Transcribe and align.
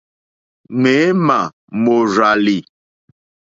Ŋměmà 0.81 1.39
mòrzàlì. 1.81 2.57